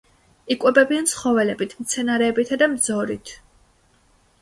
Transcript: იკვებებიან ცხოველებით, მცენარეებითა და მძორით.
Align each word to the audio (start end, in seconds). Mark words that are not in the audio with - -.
იკვებებიან 0.55 1.09
ცხოველებით, 1.11 1.77
მცენარეებითა 1.83 2.61
და 2.65 2.73
მძორით. 2.75 3.39